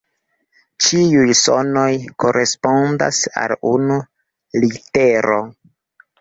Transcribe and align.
Ĉiuj 0.85 1.35
sonoj 1.41 1.83
korespondas 2.23 3.19
al 3.43 3.53
unu 3.73 3.99
litero. 4.65 5.39